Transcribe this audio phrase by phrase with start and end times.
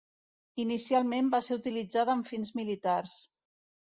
[0.61, 3.19] Inicialment va ser utilitzada amb fins militars.